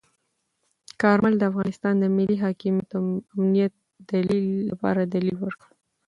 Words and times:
کارمل 1.01 1.33
د 1.37 1.43
افغانستان 1.51 1.93
د 1.99 2.05
ملي 2.17 2.37
حاکمیت 2.43 2.89
او 2.97 3.03
امنیت 3.35 3.73
لپاره 4.69 5.01
دلیل 5.13 5.37
ورکړ. 5.41 5.69